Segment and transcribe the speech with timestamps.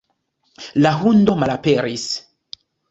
[0.85, 2.11] La hundo malaperis.